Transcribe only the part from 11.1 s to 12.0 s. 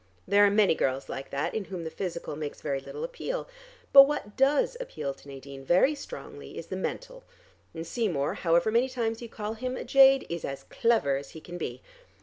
as he can be.